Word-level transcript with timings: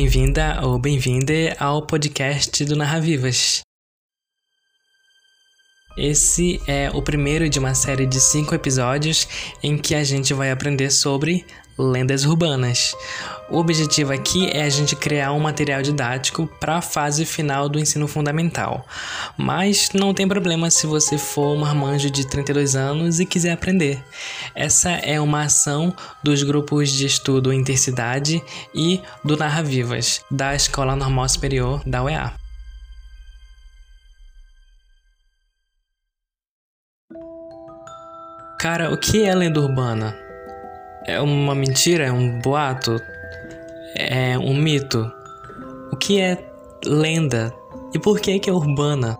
Bem-vinda, 0.00 0.60
ou 0.62 0.78
bem-vinde 0.78 1.52
ao 1.58 1.84
podcast 1.84 2.64
do 2.64 2.76
Narravivas. 2.76 3.62
Esse 5.98 6.60
é 6.68 6.88
o 6.94 7.02
primeiro 7.02 7.48
de 7.48 7.58
uma 7.58 7.74
série 7.74 8.06
de 8.06 8.20
cinco 8.20 8.54
episódios 8.54 9.26
em 9.60 9.76
que 9.76 9.96
a 9.96 10.04
gente 10.04 10.32
vai 10.32 10.52
aprender 10.52 10.92
sobre 10.92 11.44
lendas 11.76 12.24
urbanas. 12.24 12.94
O 13.50 13.56
objetivo 13.56 14.12
aqui 14.12 14.50
é 14.50 14.62
a 14.62 14.68
gente 14.68 14.94
criar 14.94 15.32
um 15.32 15.40
material 15.40 15.80
didático 15.80 16.46
para 16.60 16.76
a 16.76 16.82
fase 16.82 17.24
final 17.24 17.66
do 17.66 17.78
ensino 17.78 18.06
fundamental. 18.06 18.86
Mas 19.38 19.88
não 19.94 20.12
tem 20.12 20.28
problema 20.28 20.70
se 20.70 20.86
você 20.86 21.16
for 21.16 21.56
um 21.56 21.60
marmanjo 21.60 22.10
de 22.10 22.26
32 22.26 22.76
anos 22.76 23.20
e 23.20 23.24
quiser 23.24 23.52
aprender. 23.52 24.04
Essa 24.54 24.90
é 24.90 25.18
uma 25.18 25.44
ação 25.44 25.94
dos 26.22 26.42
grupos 26.42 26.90
de 26.90 27.06
estudo 27.06 27.50
Intercidade 27.50 28.42
e 28.74 29.00
do 29.24 29.34
Narra 29.34 29.62
Vivas, 29.62 30.20
da 30.30 30.54
Escola 30.54 30.94
Normal 30.94 31.26
Superior 31.30 31.82
da 31.86 32.04
UEA. 32.04 32.34
Cara, 38.60 38.92
o 38.92 38.98
que 38.98 39.22
é 39.22 39.34
lenda 39.34 39.60
urbana? 39.60 40.14
É 41.06 41.18
uma 41.18 41.54
mentira? 41.54 42.04
É 42.04 42.12
um 42.12 42.38
boato? 42.40 43.00
É 43.96 44.38
um 44.38 44.54
mito? 44.54 45.10
O 45.92 45.96
que 45.96 46.20
é 46.20 46.38
lenda? 46.84 47.52
E 47.94 47.98
por 47.98 48.20
que 48.20 48.38
que 48.38 48.50
é 48.50 48.52
urbana? 48.52 49.18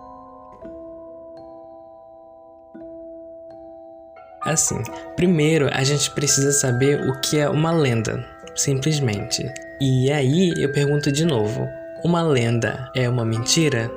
Assim, 4.43 4.81
primeiro 5.15 5.69
a 5.73 5.83
gente 5.83 6.11
precisa 6.11 6.51
saber 6.51 7.07
o 7.07 7.19
que 7.21 7.37
é 7.37 7.49
uma 7.49 7.71
lenda, 7.71 8.25
simplesmente. 8.55 9.43
E 9.81 10.11
aí 10.11 10.53
eu 10.57 10.71
pergunto 10.71 11.11
de 11.11 11.25
novo: 11.25 11.67
uma 12.03 12.21
lenda 12.21 12.89
é 12.95 13.09
uma 13.09 13.25
mentira? 13.25 13.91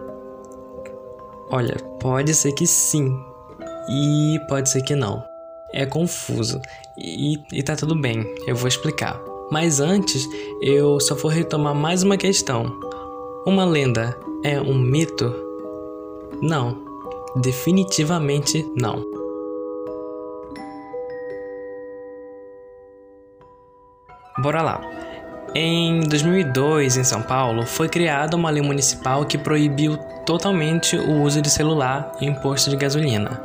Olha, 1.51 1.77
pode 2.01 2.35
ser 2.35 2.53
que 2.53 2.67
sim, 2.67 3.15
e 3.89 4.39
pode 4.49 4.69
ser 4.69 4.83
que 4.83 4.95
não 4.95 5.23
é 5.73 5.87
confuso 5.87 6.61
e, 6.97 7.43
e 7.51 7.63
tá 7.63 7.75
tudo 7.75 7.99
bem, 7.99 8.23
eu 8.47 8.55
vou 8.55 8.69
explicar. 8.69 9.32
Mas 9.53 9.81
antes, 9.81 10.27
eu 10.63 10.99
só 10.99 11.15
vou 11.15 11.31
retomar 11.31 11.75
mais 11.75 12.03
uma 12.03 12.17
questão. 12.17 12.81
Uma 13.45 13.67
lenda 13.67 14.19
é 14.43 14.59
um 14.59 14.73
mito? 14.73 15.31
Não, 16.41 16.79
definitivamente 17.37 18.67
não. 18.75 19.05
Bora 24.39 24.63
lá. 24.63 24.81
Em 25.55 26.01
2002, 26.01 26.97
em 26.97 27.05
São 27.05 27.21
Paulo, 27.21 27.67
foi 27.67 27.91
criada 27.91 28.35
uma 28.35 28.49
lei 28.49 28.63
municipal 28.63 29.27
que 29.27 29.37
proibiu 29.37 29.99
totalmente 30.25 30.97
o 30.97 31.21
uso 31.25 31.43
de 31.43 31.51
celular 31.51 32.11
em 32.23 32.35
posto 32.37 32.71
de 32.71 32.77
gasolina 32.77 33.43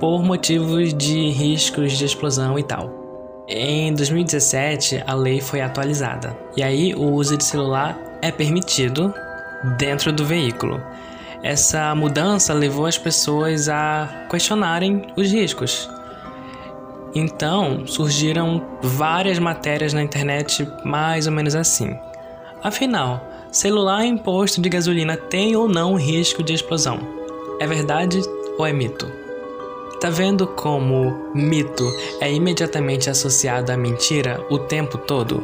por 0.00 0.20
motivos 0.20 0.92
de 0.92 1.30
riscos 1.30 1.92
de 1.92 2.04
explosão 2.04 2.58
e 2.58 2.64
tal. 2.64 3.03
Em 3.46 3.92
2017, 3.92 5.04
a 5.06 5.12
lei 5.12 5.38
foi 5.38 5.60
atualizada 5.60 6.34
e 6.56 6.62
aí 6.62 6.94
o 6.94 7.12
uso 7.12 7.36
de 7.36 7.44
celular 7.44 7.98
é 8.22 8.32
permitido 8.32 9.12
dentro 9.76 10.10
do 10.10 10.24
veículo. 10.24 10.82
Essa 11.42 11.94
mudança 11.94 12.54
levou 12.54 12.86
as 12.86 12.96
pessoas 12.96 13.68
a 13.68 14.26
questionarem 14.30 15.12
os 15.14 15.30
riscos. 15.30 15.90
Então 17.14 17.86
surgiram 17.86 18.64
várias 18.82 19.38
matérias 19.38 19.92
na 19.92 20.02
internet 20.02 20.66
mais 20.82 21.26
ou 21.26 21.32
menos 21.32 21.54
assim. 21.54 21.98
Afinal, 22.62 23.22
celular 23.52 24.06
em 24.06 24.16
posto 24.16 24.58
de 24.58 24.70
gasolina 24.70 25.18
tem 25.18 25.54
ou 25.54 25.68
não 25.68 25.96
risco 25.96 26.42
de 26.42 26.54
explosão? 26.54 26.98
É 27.60 27.66
verdade 27.66 28.22
ou 28.56 28.66
é 28.66 28.72
mito? 28.72 29.23
Tá 30.04 30.10
vendo 30.10 30.46
como 30.46 31.32
mito 31.34 31.90
é 32.20 32.30
imediatamente 32.30 33.08
associado 33.08 33.72
à 33.72 33.76
mentira 33.78 34.44
o 34.50 34.58
tempo 34.58 34.98
todo? 34.98 35.42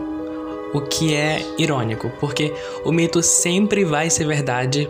O 0.75 0.82
que 0.82 1.15
é 1.15 1.43
irônico, 1.56 2.12
porque 2.21 2.53
o 2.84 2.93
mito 2.93 3.22
sempre 3.22 3.87
vai 3.87 4.10
ser 4.10 4.26
verdade 4.26 4.87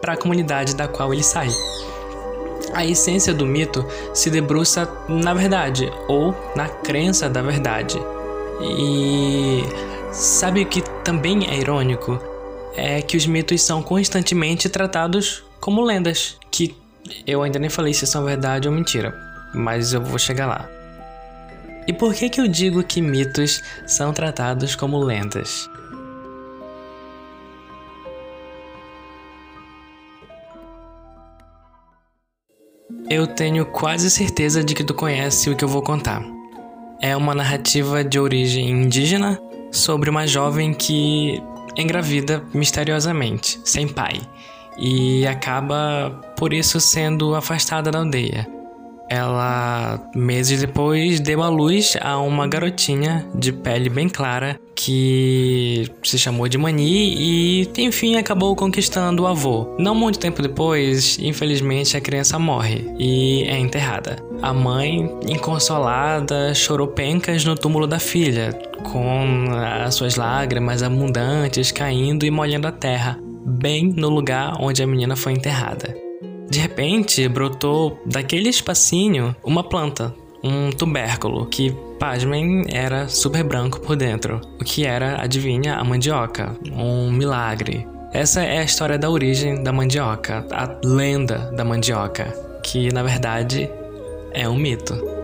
para 0.00 0.14
a 0.14 0.16
comunidade 0.16 0.74
da 0.74 0.88
qual 0.88 1.14
ele 1.14 1.22
sai. 1.22 1.50
A 2.74 2.84
essência 2.84 3.32
do 3.32 3.46
mito 3.46 3.86
se 4.12 4.28
debruça 4.28 4.92
na 5.08 5.34
verdade 5.34 5.88
ou 6.08 6.34
na 6.56 6.68
crença 6.68 7.30
da 7.30 7.42
verdade. 7.42 7.96
E 8.60 9.62
sabe 10.10 10.62
o 10.62 10.66
que 10.66 10.82
também 11.04 11.46
é 11.48 11.56
irônico? 11.56 12.18
É 12.74 13.00
que 13.00 13.16
os 13.16 13.24
mitos 13.24 13.62
são 13.62 13.84
constantemente 13.84 14.68
tratados 14.68 15.44
como 15.60 15.80
lendas, 15.80 16.39
eu 17.26 17.42
ainda 17.42 17.58
nem 17.58 17.70
falei 17.70 17.94
se 17.94 18.06
são 18.06 18.24
verdade 18.24 18.68
ou 18.68 18.74
mentira, 18.74 19.14
mas 19.54 19.92
eu 19.92 20.02
vou 20.02 20.18
chegar 20.18 20.46
lá. 20.46 20.68
E 21.86 21.92
por 21.92 22.14
que 22.14 22.28
que 22.28 22.40
eu 22.40 22.46
digo 22.46 22.84
que 22.84 23.00
mitos 23.00 23.62
são 23.86 24.12
tratados 24.12 24.76
como 24.76 24.98
lendas? 24.98 25.68
Eu 33.08 33.26
tenho 33.26 33.66
quase 33.66 34.08
certeza 34.08 34.62
de 34.62 34.72
que 34.72 34.84
tu 34.84 34.94
conhece 34.94 35.50
o 35.50 35.56
que 35.56 35.64
eu 35.64 35.68
vou 35.68 35.82
contar. 35.82 36.22
É 37.02 37.16
uma 37.16 37.34
narrativa 37.34 38.04
de 38.04 38.20
origem 38.20 38.70
indígena 38.70 39.40
sobre 39.72 40.08
uma 40.08 40.28
jovem 40.28 40.72
que 40.72 41.42
engravida 41.76 42.44
misteriosamente, 42.54 43.58
sem 43.64 43.88
pai, 43.88 44.20
e 44.78 45.26
acaba 45.26 46.20
por 46.36 46.52
isso 46.52 46.80
sendo 46.80 47.34
afastada 47.34 47.90
da 47.90 47.98
aldeia. 47.98 48.46
Ela, 49.10 50.00
meses 50.14 50.60
depois, 50.60 51.18
deu 51.18 51.42
à 51.42 51.48
luz 51.48 51.96
a 52.00 52.16
uma 52.18 52.46
garotinha 52.46 53.26
de 53.34 53.52
pele 53.52 53.88
bem 53.90 54.08
clara 54.08 54.56
que 54.72 55.84
se 56.04 56.16
chamou 56.16 56.46
de 56.46 56.56
Mani 56.56 57.16
e, 57.18 57.70
enfim, 57.78 58.14
acabou 58.14 58.54
conquistando 58.54 59.24
o 59.24 59.26
avô. 59.26 59.74
Não 59.80 59.96
muito 59.96 60.20
tempo 60.20 60.40
depois, 60.40 61.18
infelizmente, 61.18 61.96
a 61.96 62.00
criança 62.00 62.38
morre 62.38 62.88
e 63.00 63.42
é 63.48 63.58
enterrada. 63.58 64.16
A 64.40 64.54
mãe, 64.54 65.10
inconsolada, 65.28 66.54
chorou 66.54 66.86
pencas 66.86 67.44
no 67.44 67.56
túmulo 67.56 67.88
da 67.88 67.98
filha, 67.98 68.56
com 68.84 69.48
as 69.84 69.96
suas 69.96 70.14
lágrimas 70.14 70.84
abundantes 70.84 71.72
caindo 71.72 72.24
e 72.24 72.30
molhando 72.30 72.68
a 72.68 72.72
terra 72.72 73.18
bem 73.44 73.92
no 73.96 74.08
lugar 74.08 74.56
onde 74.60 74.82
a 74.82 74.86
menina 74.86 75.16
foi 75.16 75.32
enterrada. 75.32 75.94
De 76.50 76.58
repente, 76.58 77.28
brotou 77.28 78.00
daquele 78.04 78.48
espacinho 78.48 79.34
uma 79.44 79.62
planta, 79.62 80.14
um 80.42 80.70
tubérculo, 80.70 81.46
que, 81.46 81.74
pasmem, 81.98 82.64
era 82.68 83.08
super 83.08 83.44
branco 83.44 83.80
por 83.80 83.94
dentro. 83.94 84.40
O 84.60 84.64
que 84.64 84.84
era, 84.84 85.22
adivinha, 85.22 85.76
a 85.76 85.84
mandioca. 85.84 86.56
Um 86.72 87.10
milagre. 87.12 87.86
Essa 88.12 88.42
é 88.42 88.58
a 88.58 88.64
história 88.64 88.98
da 88.98 89.08
origem 89.08 89.62
da 89.62 89.72
mandioca, 89.72 90.44
a 90.50 90.68
lenda 90.84 91.52
da 91.54 91.64
mandioca, 91.64 92.24
que 92.64 92.92
na 92.92 93.04
verdade 93.04 93.70
é 94.32 94.48
um 94.48 94.56
mito. 94.56 95.19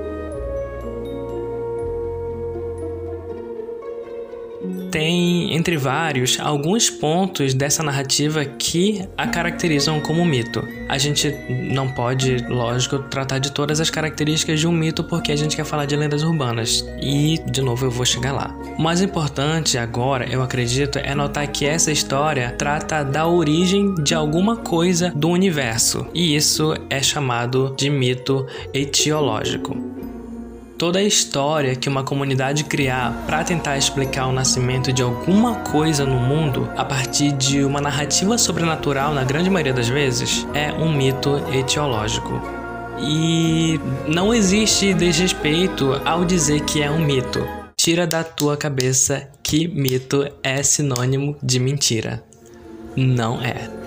Tem, 4.97 5.55
entre 5.55 5.77
vários, 5.77 6.41
alguns 6.41 6.89
pontos 6.89 7.53
dessa 7.53 7.83
narrativa 7.83 8.43
que 8.47 9.07
a 9.15 9.27
caracterizam 9.27 10.01
como 10.01 10.25
mito. 10.25 10.67
A 10.89 10.97
gente 10.97 11.37
não 11.51 11.87
pode, 11.87 12.39
lógico, 12.49 13.01
tratar 13.01 13.39
de 13.39 13.53
todas 13.53 13.79
as 13.79 13.91
características 13.91 14.59
de 14.59 14.67
um 14.67 14.73
mito 14.73 15.05
porque 15.05 15.33
a 15.33 15.37
gente 15.37 15.55
quer 15.55 15.67
falar 15.67 15.85
de 15.85 15.95
lendas 15.95 16.23
urbanas. 16.23 16.83
E, 16.99 17.39
de 17.47 17.61
novo, 17.61 17.85
eu 17.85 17.91
vou 17.91 18.07
chegar 18.07 18.33
lá. 18.33 18.57
O 18.79 18.81
mais 18.81 19.03
importante 19.03 19.77
agora, 19.77 20.27
eu 20.31 20.41
acredito, 20.41 20.99
é 20.99 21.15
notar 21.15 21.47
que 21.47 21.67
essa 21.67 21.93
história 21.93 22.55
trata 22.57 23.03
da 23.03 23.27
origem 23.27 23.95
de 23.97 24.15
alguma 24.15 24.57
coisa 24.57 25.13
do 25.15 25.29
universo. 25.29 26.07
E 26.15 26.35
isso 26.35 26.73
é 26.89 27.03
chamado 27.03 27.75
de 27.77 27.91
mito 27.91 28.47
etiológico. 28.73 29.96
Toda 30.79 30.99
a 30.99 31.03
história 31.03 31.75
que 31.75 31.89
uma 31.89 32.05
comunidade 32.05 32.65
criar 32.65 33.25
para 33.27 33.43
tentar 33.43 33.79
explicar 33.79 34.27
o 34.27 34.33
nascimento 34.33 34.93
de 34.93 35.03
alguma 35.03 35.55
coisa 35.61 36.05
no 36.05 36.21
mundo 36.21 36.71
a 36.77 36.85
partir 36.85 37.33
de 37.33 37.65
uma 37.65 37.81
narrativa 37.81 38.37
sobrenatural, 38.37 39.15
na 39.15 39.25
grande 39.25 39.49
maioria 39.49 39.73
das 39.73 39.89
vezes, 39.89 40.47
é 40.53 40.71
um 40.75 40.93
mito 40.93 41.43
etiológico. 41.51 42.43
E 43.01 43.81
não 44.07 44.35
existe 44.35 44.93
desrespeito 44.93 45.99
ao 46.05 46.27
dizer 46.27 46.61
que 46.61 46.83
é 46.83 46.91
um 46.91 47.03
mito. 47.03 47.43
Tira 47.75 48.07
da 48.07 48.23
tua 48.23 48.55
cabeça 48.55 49.31
que 49.43 49.67
mito 49.67 50.31
é 50.43 50.63
sinônimo 50.63 51.39
de 51.43 51.59
mentira. 51.59 52.23
Não 52.95 53.41
é. 53.41 53.86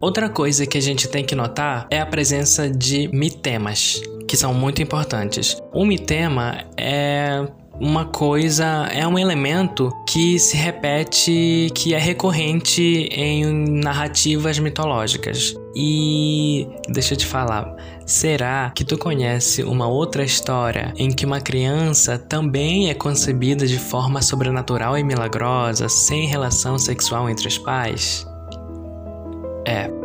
Outra 0.00 0.30
coisa 0.30 0.64
que 0.64 0.78
a 0.78 0.80
gente 0.80 1.06
tem 1.08 1.22
que 1.22 1.34
notar 1.34 1.86
é 1.90 2.00
a 2.00 2.06
presença 2.06 2.70
de 2.70 3.06
mitemas, 3.12 4.00
que 4.26 4.34
são 4.34 4.54
muito 4.54 4.80
importantes. 4.80 5.60
O 5.74 5.84
mitema 5.84 6.64
é 6.74 7.46
uma 7.78 8.06
coisa, 8.06 8.88
é 8.94 9.06
um 9.06 9.18
elemento 9.18 9.90
que 10.08 10.38
se 10.38 10.56
repete, 10.56 11.68
que 11.74 11.92
é 11.92 11.98
recorrente 11.98 12.82
em 13.12 13.44
narrativas 13.82 14.58
mitológicas. 14.58 15.54
E 15.76 16.66
deixa 16.88 17.12
eu 17.12 17.18
te 17.18 17.26
falar, 17.26 17.76
será 18.06 18.72
que 18.74 18.84
tu 18.84 18.96
conhece 18.96 19.62
uma 19.62 19.86
outra 19.86 20.24
história 20.24 20.94
em 20.96 21.10
que 21.10 21.26
uma 21.26 21.42
criança 21.42 22.18
também 22.18 22.88
é 22.88 22.94
concebida 22.94 23.66
de 23.66 23.78
forma 23.78 24.22
sobrenatural 24.22 24.96
e 24.96 25.04
milagrosa, 25.04 25.90
sem 25.90 26.26
relação 26.26 26.78
sexual 26.78 27.28
entre 27.28 27.46
os 27.46 27.58
pais? 27.58 28.29
É, 29.66 29.99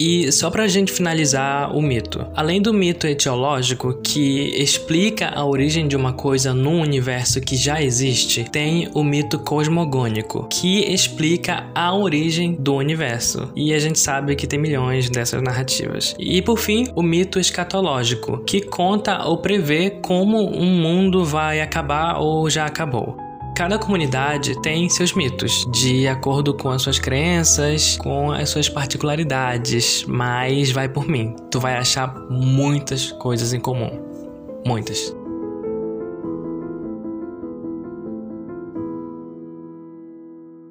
E 0.00 0.32
só 0.32 0.50
para 0.50 0.64
a 0.64 0.68
gente 0.68 0.90
finalizar 0.90 1.76
o 1.76 1.82
mito. 1.82 2.26
Além 2.34 2.62
do 2.62 2.72
mito 2.72 3.06
etiológico, 3.06 4.00
que 4.02 4.48
explica 4.56 5.28
a 5.28 5.44
origem 5.44 5.86
de 5.86 5.94
uma 5.94 6.14
coisa 6.14 6.54
num 6.54 6.80
universo 6.80 7.38
que 7.38 7.54
já 7.54 7.82
existe, 7.82 8.44
tem 8.44 8.88
o 8.94 9.04
mito 9.04 9.38
cosmogônico, 9.38 10.48
que 10.48 10.90
explica 10.90 11.66
a 11.74 11.94
origem 11.94 12.54
do 12.54 12.76
universo. 12.76 13.52
E 13.54 13.74
a 13.74 13.78
gente 13.78 13.98
sabe 13.98 14.34
que 14.34 14.46
tem 14.46 14.58
milhões 14.58 15.10
dessas 15.10 15.42
narrativas. 15.42 16.16
E 16.18 16.40
por 16.40 16.58
fim, 16.58 16.86
o 16.96 17.02
mito 17.02 17.38
escatológico, 17.38 18.38
que 18.44 18.62
conta 18.62 19.26
ou 19.26 19.36
prevê 19.36 19.90
como 19.90 20.38
um 20.38 20.80
mundo 20.80 21.26
vai 21.26 21.60
acabar 21.60 22.18
ou 22.18 22.48
já 22.48 22.64
acabou. 22.64 23.29
Cada 23.60 23.78
comunidade 23.78 24.58
tem 24.62 24.88
seus 24.88 25.12
mitos, 25.12 25.66
de 25.70 26.08
acordo 26.08 26.54
com 26.54 26.70
as 26.70 26.80
suas 26.80 26.98
crenças, 26.98 27.98
com 27.98 28.32
as 28.32 28.48
suas 28.48 28.70
particularidades, 28.70 30.02
mas 30.08 30.72
vai 30.72 30.88
por 30.88 31.06
mim. 31.06 31.36
Tu 31.50 31.60
vai 31.60 31.76
achar 31.76 32.10
muitas 32.30 33.12
coisas 33.12 33.52
em 33.52 33.60
comum. 33.60 34.00
Muitas. 34.66 35.14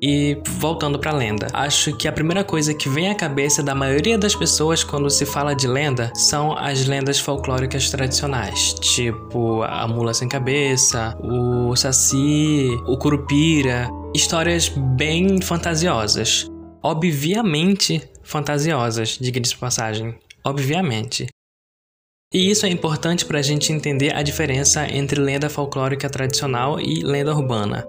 E 0.01 0.41
voltando 0.47 0.97
para 0.97 1.11
lenda, 1.11 1.47
acho 1.51 1.95
que 1.95 2.07
a 2.07 2.11
primeira 2.11 2.43
coisa 2.43 2.73
que 2.73 2.87
vem 2.87 3.09
à 3.09 3.15
cabeça 3.15 3.61
da 3.61 3.75
maioria 3.75 4.17
das 4.17 4.33
pessoas 4.33 4.83
quando 4.83 5.09
se 5.09 5.25
fala 5.25 5.53
de 5.53 5.67
lenda 5.67 6.11
são 6.15 6.57
as 6.57 6.85
lendas 6.85 7.19
folclóricas 7.19 7.89
tradicionais, 7.89 8.73
tipo 8.75 9.61
a 9.63 9.85
mula 9.87 10.13
sem 10.13 10.29
cabeça, 10.29 11.17
o 11.21 11.75
saci, 11.75 12.69
o 12.87 12.97
curupira, 12.97 13.89
histórias 14.15 14.69
bem 14.69 15.41
fantasiosas. 15.41 16.47
Obviamente 16.81 18.01
fantasiosas, 18.23 19.17
diga-se 19.19 19.51
de 19.51 19.57
passagem. 19.57 20.15
Obviamente. 20.45 21.27
E 22.33 22.49
isso 22.49 22.65
é 22.65 22.69
importante 22.69 23.25
para 23.25 23.39
a 23.39 23.41
gente 23.41 23.73
entender 23.73 24.15
a 24.15 24.21
diferença 24.21 24.87
entre 24.87 25.19
lenda 25.19 25.49
folclórica 25.49 26.09
tradicional 26.09 26.79
e 26.79 27.01
lenda 27.03 27.35
urbana. 27.35 27.85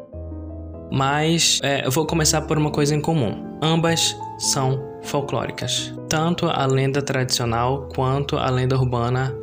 Mas 0.91 1.61
é, 1.63 1.89
vou 1.89 2.07
começar 2.07 2.43
por 2.43 2.59
uma 2.59 2.71
coisa 2.71 2.95
em 2.95 3.01
comum. 3.01 3.59
Ambas 3.63 4.17
são 4.39 4.83
folclóricas. 5.03 5.95
Tanto 6.09 6.47
a 6.47 6.67
lenda 6.67 7.01
tradicional 7.01 7.89
quanto 7.95 8.37
a 8.37 8.51
lenda 8.51 8.77
urbana 8.77 9.35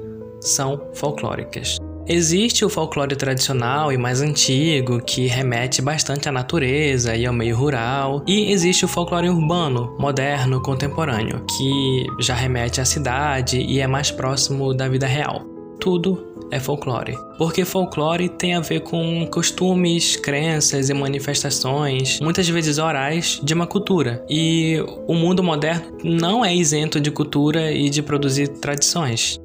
são 0.41 0.89
folclóricas. 0.94 1.77
Existe 2.09 2.63
o 2.63 2.69
folclore 2.69 3.17
tradicional 3.17 3.91
e 3.91 3.97
mais 3.97 4.21
antigo, 4.21 5.01
que 5.01 5.27
remete 5.27 5.81
bastante 5.81 6.29
à 6.29 6.31
natureza 6.31 7.13
e 7.17 7.25
ao 7.25 7.33
meio 7.33 7.57
rural, 7.57 8.23
e 8.25 8.49
existe 8.49 8.85
o 8.85 8.88
folclore 8.88 9.29
urbano, 9.29 9.94
moderno, 9.99 10.61
contemporâneo, 10.61 11.44
que 11.45 12.05
já 12.21 12.33
remete 12.33 12.79
à 12.79 12.85
cidade 12.85 13.59
e 13.59 13.81
é 13.81 13.88
mais 13.88 14.09
próximo 14.09 14.73
da 14.73 14.88
vida 14.88 15.05
real. 15.05 15.56
Tudo 15.79 16.27
é 16.51 16.59
folclore. 16.59 17.18
Porque 17.38 17.65
folclore 17.65 18.29
tem 18.29 18.56
a 18.56 18.59
ver 18.59 18.81
com 18.81 19.27
costumes, 19.27 20.15
crenças 20.15 20.89
e 20.89 20.94
manifestações, 20.94 22.19
muitas 22.19 22.47
vezes 22.47 22.77
orais, 22.77 23.39
de 23.44 23.53
uma 23.53 23.68
cultura. 23.68 24.24
E 24.29 24.83
o 25.07 25.13
mundo 25.13 25.44
moderno 25.44 25.97
não 26.03 26.44
é 26.44 26.56
isento 26.56 27.00
de 27.00 27.12
cultura 27.12 27.71
e 27.71 27.89
de 27.89 28.01
produzir 28.01 28.47
tradições. 28.47 29.39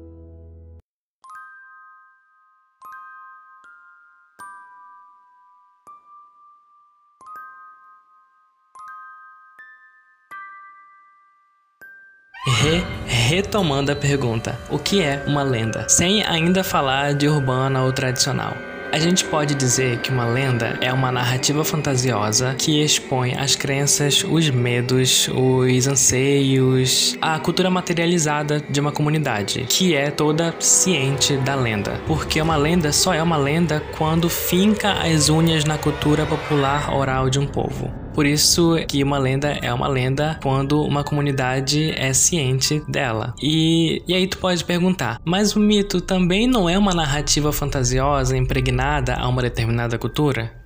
Re, 12.63 12.81
retomando 13.05 13.91
a 13.91 13.95
pergunta, 13.95 14.57
o 14.69 14.79
que 14.79 15.01
é 15.01 15.21
uma 15.27 15.43
lenda? 15.43 15.85
Sem 15.89 16.23
ainda 16.23 16.63
falar 16.63 17.13
de 17.13 17.27
urbana 17.27 17.83
ou 17.83 17.91
tradicional. 17.91 18.55
A 18.89 18.97
gente 18.97 19.25
pode 19.25 19.53
dizer 19.53 19.97
que 19.99 20.09
uma 20.09 20.25
lenda 20.25 20.77
é 20.79 20.93
uma 20.93 21.11
narrativa 21.11 21.65
fantasiosa 21.65 22.55
que 22.57 22.81
expõe 22.81 23.33
as 23.35 23.53
crenças, 23.53 24.23
os 24.23 24.49
medos, 24.49 25.27
os 25.27 25.87
anseios, 25.87 27.17
a 27.19 27.37
cultura 27.37 27.69
materializada 27.69 28.61
de 28.69 28.79
uma 28.79 28.93
comunidade, 28.93 29.65
que 29.67 29.93
é 29.93 30.09
toda 30.09 30.55
ciente 30.57 31.35
da 31.35 31.55
lenda. 31.55 31.99
Porque 32.07 32.41
uma 32.41 32.55
lenda 32.55 32.93
só 32.93 33.13
é 33.13 33.21
uma 33.21 33.35
lenda 33.35 33.83
quando 33.97 34.29
finca 34.29 34.93
as 34.93 35.27
unhas 35.27 35.65
na 35.65 35.77
cultura 35.77 36.25
popular 36.25 36.95
oral 36.95 37.29
de 37.29 37.39
um 37.39 37.45
povo. 37.45 38.02
Por 38.13 38.25
isso 38.25 38.75
que 38.87 39.03
uma 39.03 39.17
lenda 39.17 39.57
é 39.61 39.73
uma 39.73 39.87
lenda 39.87 40.39
quando 40.41 40.81
uma 40.83 41.03
comunidade 41.03 41.91
é 41.91 42.13
ciente 42.13 42.81
dela. 42.87 43.33
E, 43.41 44.01
e 44.07 44.13
aí 44.13 44.27
tu 44.27 44.37
pode 44.37 44.63
perguntar, 44.63 45.19
mas 45.25 45.55
o 45.55 45.59
mito 45.59 45.99
também 45.99 46.47
não 46.47 46.69
é 46.69 46.77
uma 46.77 46.93
narrativa 46.93 47.51
fantasiosa 47.51 48.37
impregnada 48.37 49.15
a 49.15 49.27
uma 49.27 49.41
determinada 49.41 49.97
cultura? 49.97 50.63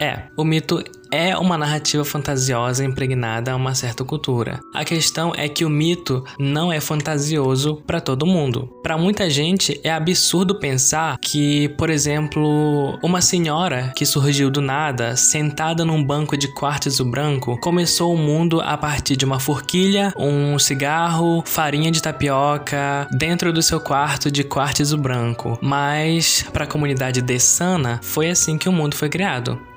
É, 0.00 0.22
o 0.38 0.44
mito 0.44 0.82
é 1.10 1.36
uma 1.36 1.58
narrativa 1.58 2.04
fantasiosa 2.04 2.84
impregnada 2.84 3.52
a 3.52 3.56
uma 3.56 3.74
certa 3.74 4.04
cultura. 4.04 4.60
A 4.74 4.84
questão 4.84 5.32
é 5.36 5.48
que 5.48 5.64
o 5.64 5.70
mito 5.70 6.24
não 6.38 6.72
é 6.72 6.80
fantasioso 6.80 7.82
para 7.86 8.00
todo 8.00 8.26
mundo. 8.26 8.68
Para 8.82 8.96
muita 8.96 9.28
gente 9.28 9.80
é 9.82 9.90
absurdo 9.90 10.58
pensar 10.58 11.18
que, 11.18 11.68
por 11.70 11.90
exemplo, 11.90 12.98
uma 13.02 13.20
senhora 13.20 13.92
que 13.96 14.06
surgiu 14.06 14.50
do 14.50 14.60
nada, 14.60 15.16
sentada 15.16 15.84
num 15.84 16.02
banco 16.02 16.36
de 16.36 16.52
quartzo 16.54 17.04
branco, 17.04 17.58
começou 17.60 18.14
o 18.14 18.18
mundo 18.18 18.60
a 18.60 18.76
partir 18.76 19.16
de 19.16 19.24
uma 19.24 19.40
forquilha, 19.40 20.12
um 20.16 20.58
cigarro, 20.58 21.42
farinha 21.46 21.90
de 21.90 22.02
tapioca, 22.02 23.08
dentro 23.10 23.52
do 23.52 23.62
seu 23.62 23.80
quarto 23.80 24.30
de 24.30 24.44
quartzo 24.44 24.96
branco. 24.96 25.58
Mas 25.60 26.44
para 26.52 26.64
a 26.64 26.68
comunidade 26.68 27.20
dessana, 27.20 28.00
foi 28.02 28.30
assim 28.30 28.56
que 28.56 28.68
o 28.68 28.72
mundo 28.72 28.94
foi 28.94 29.08
criado. 29.08 29.69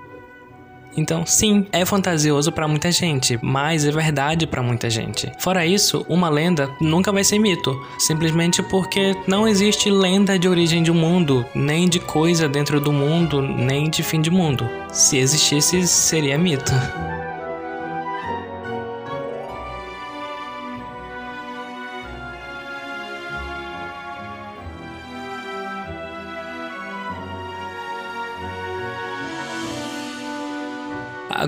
Então, 0.95 1.25
sim, 1.25 1.65
é 1.71 1.85
fantasioso 1.85 2.51
para 2.51 2.67
muita 2.67 2.91
gente, 2.91 3.39
mas 3.41 3.85
é 3.85 3.91
verdade 3.91 4.45
para 4.45 4.61
muita 4.61 4.89
gente. 4.89 5.31
Fora 5.39 5.65
isso, 5.65 6.05
uma 6.07 6.29
lenda 6.29 6.69
nunca 6.79 7.11
vai 7.11 7.23
ser 7.23 7.39
mito, 7.39 7.75
simplesmente 7.97 8.61
porque 8.63 9.15
não 9.27 9.47
existe 9.47 9.89
lenda 9.89 10.37
de 10.37 10.47
origem 10.47 10.83
de 10.83 10.91
um 10.91 10.95
mundo, 10.95 11.45
nem 11.55 11.87
de 11.87 11.99
coisa 11.99 12.47
dentro 12.47 12.79
do 12.79 12.91
mundo, 12.91 13.41
nem 13.41 13.89
de 13.89 14.03
fim 14.03 14.21
de 14.21 14.29
mundo. 14.29 14.69
Se 14.91 15.17
existisse, 15.17 15.87
seria 15.87 16.37
mito. 16.37 16.71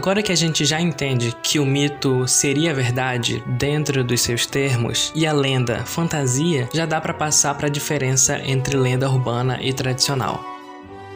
Agora 0.06 0.22
que 0.22 0.32
a 0.32 0.36
gente 0.36 0.66
já 0.66 0.80
entende 0.80 1.36
que 1.42 1.58
o 1.58 1.66
mito 1.66 2.28
seria 2.28 2.76
verdade 2.76 3.44
dentro 3.48 4.04
dos 4.04 4.22
seus 4.22 4.46
termos 4.46 5.12
e 5.16 5.26
a 5.26 5.34
lenda 5.34 5.84
fantasia, 5.84 6.70
já 6.72 6.86
dá 6.86 7.02
para 7.02 7.12
passar 7.12 7.56
para 7.56 7.66
a 7.66 7.72
diferença 7.72 8.40
entre 8.46 8.78
lenda 8.78 9.10
urbana 9.10 9.58
e 9.60 9.74
tradicional. 9.74 10.46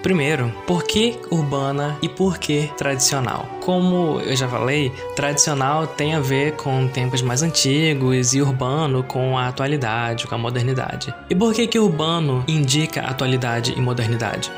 Primeiro, 0.01 0.51
por 0.65 0.85
que 0.85 1.19
urbana 1.29 1.99
e 2.01 2.09
por 2.09 2.39
que 2.39 2.71
tradicional? 2.79 3.47
Como 3.61 4.21
eu 4.21 4.35
já 4.35 4.47
falei, 4.47 4.91
tradicional 5.15 5.85
tem 5.85 6.15
a 6.15 6.19
ver 6.19 6.53
com 6.53 6.87
tempos 6.87 7.21
mais 7.21 7.43
antigos 7.43 8.33
e 8.33 8.41
urbano 8.41 9.03
com 9.03 9.37
a 9.37 9.49
atualidade, 9.49 10.25
com 10.25 10.33
a 10.33 10.39
modernidade. 10.39 11.13
E 11.29 11.35
por 11.35 11.53
que 11.53 11.67
que 11.67 11.77
urbano 11.77 12.43
indica 12.47 13.01
atualidade 13.01 13.71
e 13.77 13.79
modernidade? 13.79 14.51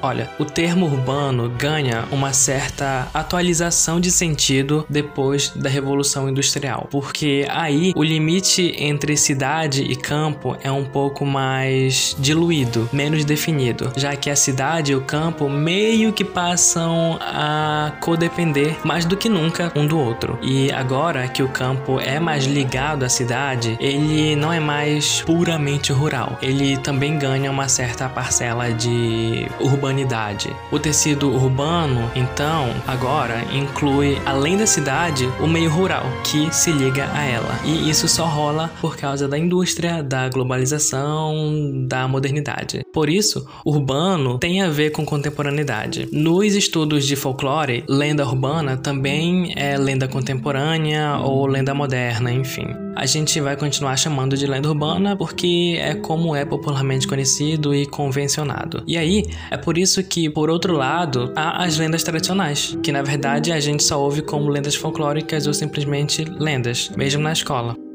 Olha, 0.00 0.30
o 0.38 0.44
termo 0.44 0.86
urbano 0.86 1.48
ganha 1.48 2.04
uma 2.10 2.32
certa 2.32 3.08
atualização 3.12 4.00
de 4.00 4.10
sentido 4.10 4.86
depois 4.88 5.50
da 5.50 5.68
Revolução 5.68 6.28
Industrial, 6.28 6.86
porque 6.90 7.46
aí 7.50 7.92
o 7.96 8.02
limite 8.02 8.74
entre 8.78 9.16
cidade 9.16 9.82
e 9.82 9.96
campo 9.96 10.56
é 10.62 10.70
um 10.70 10.84
pouco 10.84 11.26
mais 11.26 12.16
diluído, 12.18 12.88
menos 12.92 13.24
definido, 13.24 13.92
já 13.96 14.14
que 14.14 14.30
a 14.30 14.36
cidade 14.36 14.92
e 14.92 14.94
o 14.94 15.00
campo 15.00 15.48
meio 15.48 16.12
que 16.12 16.24
passam 16.24 17.18
a 17.20 17.92
codepender 18.00 18.76
mais 18.84 19.04
do 19.04 19.16
que 19.16 19.28
nunca 19.28 19.72
um 19.74 19.86
do 19.86 19.98
outro. 19.98 20.38
E 20.42 20.70
agora 20.72 21.26
que 21.28 21.42
o 21.42 21.48
campo 21.48 21.98
é 22.00 22.20
mais 22.20 22.44
ligado 22.44 23.04
à 23.04 23.08
cidade, 23.08 23.76
ele 23.80 24.36
não 24.36 24.52
é 24.52 24.60
mais 24.60 25.22
puramente 25.22 25.92
rural, 25.92 26.38
ele 26.40 26.76
também 26.76 27.18
ganha 27.18 27.50
uma 27.50 27.68
certa 27.68 28.08
parcela 28.08 28.72
de 28.72 29.48
urbanidade. 29.88 30.54
O 30.70 30.78
tecido 30.78 31.30
urbano, 31.30 32.10
então, 32.14 32.74
agora 32.86 33.42
inclui, 33.52 34.18
além 34.26 34.56
da 34.56 34.66
cidade, 34.66 35.26
o 35.40 35.46
meio 35.46 35.70
rural 35.70 36.04
que 36.22 36.54
se 36.54 36.70
liga 36.70 37.08
a 37.12 37.24
ela. 37.24 37.58
E 37.64 37.88
isso 37.88 38.06
só 38.06 38.26
rola 38.26 38.70
por 38.80 38.96
causa 38.96 39.26
da 39.26 39.38
indústria, 39.38 40.02
da 40.02 40.28
globalização, 40.28 41.86
da 41.86 42.06
modernidade. 42.06 42.84
Por 42.92 43.08
isso, 43.08 43.46
urbano 43.64 44.38
tem 44.38 44.62
a 44.62 44.68
ver 44.68 44.90
com 44.90 45.04
contemporaneidade. 45.04 46.08
Nos 46.12 46.54
estudos 46.54 47.06
de 47.06 47.16
folclore, 47.16 47.84
lenda 47.88 48.26
urbana 48.26 48.76
também 48.76 49.52
é 49.56 49.76
lenda 49.78 50.06
contemporânea 50.06 51.18
ou 51.18 51.46
lenda 51.46 51.74
moderna, 51.74 52.30
enfim 52.30 52.88
a 52.98 53.06
gente 53.06 53.40
vai 53.40 53.56
continuar 53.56 53.96
chamando 53.96 54.36
de 54.36 54.44
lenda 54.44 54.68
urbana 54.68 55.16
porque 55.16 55.78
é 55.80 55.94
como 55.94 56.34
é 56.34 56.44
popularmente 56.44 57.06
conhecido 57.06 57.72
e 57.72 57.86
convencionado. 57.86 58.82
E 58.88 58.98
aí, 58.98 59.22
é 59.52 59.56
por 59.56 59.77
isso 59.78 60.02
que, 60.02 60.28
por 60.28 60.50
outro 60.50 60.74
lado, 60.74 61.32
há 61.36 61.64
as 61.64 61.78
lendas 61.78 62.02
tradicionais, 62.02 62.76
que 62.82 62.92
na 62.92 63.02
verdade 63.02 63.52
a 63.52 63.60
gente 63.60 63.82
só 63.82 64.00
ouve 64.00 64.22
como 64.22 64.50
lendas 64.50 64.74
folclóricas 64.74 65.46
ou 65.46 65.54
simplesmente 65.54 66.24
lendas, 66.24 66.90
mesmo 66.96 67.22
na 67.22 67.32
escola. 67.32 67.87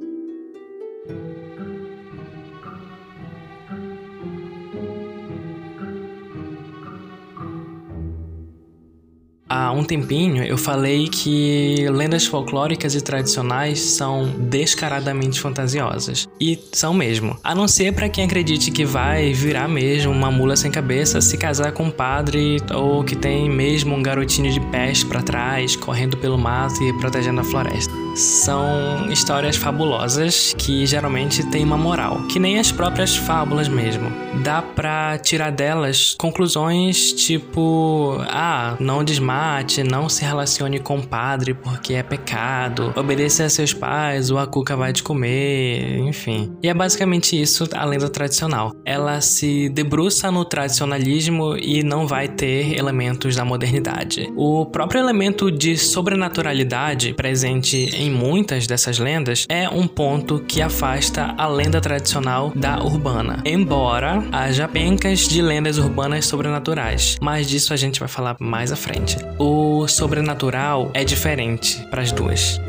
Há 9.53 9.71
um 9.71 9.83
tempinho 9.83 10.43
eu 10.43 10.57
falei 10.57 11.07
que 11.07 11.87
lendas 11.91 12.25
folclóricas 12.25 12.95
e 12.95 13.01
tradicionais 13.01 13.79
são 13.79 14.25
descaradamente 14.39 15.39
fantasiosas. 15.39 16.27
E 16.39 16.59
são 16.71 16.93
mesmo. 16.93 17.37
A 17.43 17.53
não 17.53 17.67
ser 17.67 17.93
para 17.93 18.09
quem 18.09 18.25
acredite 18.25 18.71
que 18.71 18.83
vai 18.83 19.31
virar 19.31 19.67
mesmo 19.67 20.11
uma 20.11 20.31
mula 20.31 20.55
sem 20.55 20.71
cabeça 20.71 21.21
se 21.21 21.37
casar 21.37 21.71
com 21.71 21.83
um 21.83 21.91
padre 21.91 22.57
ou 22.73 23.03
que 23.03 23.15
tem 23.15 23.49
mesmo 23.49 23.95
um 23.95 24.01
garotinho 24.01 24.51
de 24.51 24.59
pés 24.71 25.03
para 25.03 25.21
trás 25.21 25.75
correndo 25.75 26.17
pelo 26.17 26.37
mato 26.37 26.81
e 26.83 26.93
protegendo 26.99 27.41
a 27.41 27.43
floresta. 27.43 28.02
São 28.15 29.11
histórias 29.11 29.55
fabulosas 29.55 30.55
que 30.57 30.85
geralmente 30.85 31.43
têm 31.49 31.65
uma 31.65 31.77
moral, 31.77 32.21
que 32.27 32.39
nem 32.39 32.59
as 32.59 32.71
próprias 32.71 33.15
fábulas 33.15 33.67
mesmo. 33.67 34.11
Dá 34.43 34.61
pra 34.61 35.17
tirar 35.17 35.51
delas 35.51 36.15
conclusões 36.17 37.11
tipo: 37.13 38.17
ah, 38.29 38.75
não 38.79 39.03
desmaia 39.03 39.33
mate, 39.33 39.83
não 39.83 40.07
se 40.07 40.23
relacione 40.23 40.79
com 40.79 40.97
o 40.97 41.07
padre 41.07 41.53
porque 41.53 41.93
é 41.93 42.03
pecado, 42.03 42.93
obedeça 42.95 43.45
a 43.45 43.49
seus 43.49 43.73
pais 43.73 44.29
ou 44.29 44.37
a 44.37 44.45
cuca 44.45 44.75
vai 44.75 44.93
te 44.93 45.01
comer, 45.01 45.97
enfim. 45.99 46.55
E 46.61 46.69
é 46.69 46.73
basicamente 46.73 47.39
isso 47.39 47.67
a 47.73 47.83
lenda 47.83 48.09
tradicional. 48.09 48.71
Ela 48.85 49.19
se 49.21 49.69
debruça 49.69 50.31
no 50.31 50.45
tradicionalismo 50.45 51.57
e 51.57 51.83
não 51.83 52.05
vai 52.05 52.27
ter 52.27 52.77
elementos 52.77 53.35
da 53.35 53.43
modernidade. 53.43 54.31
O 54.35 54.65
próprio 54.67 54.99
elemento 54.99 55.51
de 55.51 55.77
sobrenaturalidade 55.77 57.13
presente 57.13 57.89
em 57.95 58.02
muitas 58.09 58.67
dessas 58.67 58.99
lendas 58.99 59.45
é 59.49 59.67
um 59.69 59.87
ponto 59.87 60.39
que 60.39 60.61
afasta 60.61 61.33
a 61.37 61.47
lenda 61.47 61.81
tradicional 61.81 62.51
da 62.55 62.83
urbana. 62.83 63.41
Embora 63.45 64.23
haja 64.31 64.67
pencas 64.67 65.27
de 65.27 65.41
lendas 65.41 65.77
urbanas 65.77 66.25
sobrenaturais, 66.25 67.17
mas 67.21 67.47
disso 67.47 67.73
a 67.73 67.77
gente 67.77 67.99
vai 67.99 68.09
falar 68.09 68.35
mais 68.39 68.71
à 68.71 68.75
frente 68.75 69.17
o 69.37 69.87
sobrenatural 69.87 70.91
é 70.93 71.03
diferente 71.03 71.85
para 71.89 72.01
as 72.01 72.11
duas. 72.11 72.59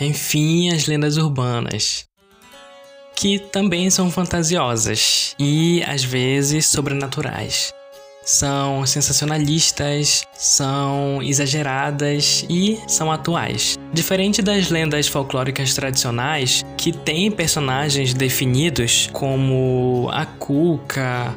Enfim, 0.00 0.70
as 0.70 0.86
lendas 0.86 1.16
urbanas, 1.16 2.06
que 3.18 3.36
também 3.36 3.90
são 3.90 4.10
fantasiosas 4.12 5.34
e 5.40 5.82
às 5.82 6.04
vezes 6.04 6.66
sobrenaturais 6.66 7.74
são 8.24 8.84
sensacionalistas, 8.84 10.22
são 10.34 11.22
exageradas 11.22 12.44
e 12.48 12.78
são 12.86 13.10
atuais. 13.10 13.78
Diferente 13.92 14.42
das 14.42 14.70
lendas 14.70 15.08
folclóricas 15.08 15.74
tradicionais, 15.74 16.64
que 16.76 16.92
têm 16.92 17.30
personagens 17.30 18.12
definidos 18.12 19.08
como 19.12 20.08
a 20.12 20.26
Cuca, 20.26 21.34